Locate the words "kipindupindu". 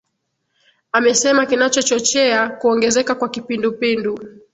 3.29-4.19